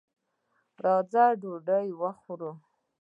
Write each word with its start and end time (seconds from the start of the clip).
راځه 0.83 1.25
ډوډۍ 1.41 1.87
وخورو. 2.01 2.51